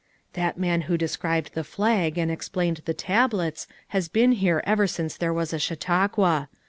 [0.33, 4.87] "That man who described the flag and ex plained the tablets has been here ever
[4.87, 6.49] since there was a Chautauqua.